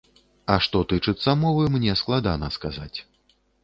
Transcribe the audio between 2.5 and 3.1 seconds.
сказаць.